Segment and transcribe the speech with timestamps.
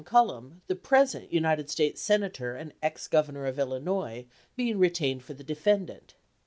[0.03, 5.43] Cullom, the present United States senator and ex Governor of Illinois, being retained for the
[5.43, 6.15] defendant.